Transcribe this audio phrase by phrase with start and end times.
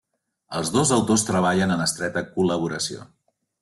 [0.59, 3.09] Els dos autors treballen en estreta col·laboració.